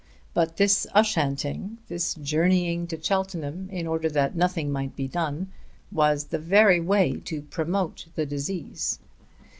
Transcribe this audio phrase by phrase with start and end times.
[0.33, 5.51] But this "Ushanting," this journeying to Cheltenham in order that nothing might be done,
[5.91, 8.97] was the very way to promote the disease!